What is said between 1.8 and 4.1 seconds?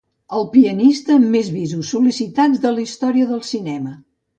sol·licitats de la història del cinema.